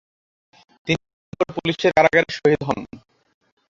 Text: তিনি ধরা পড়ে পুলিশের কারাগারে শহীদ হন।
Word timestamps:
তিনি 0.87 1.01
ধরা 1.29 1.43
পড়ে 1.47 1.55
পুলিশের 1.57 1.91
কারাগারে 1.97 2.29
শহীদ 2.37 2.61
হন। 2.67 2.79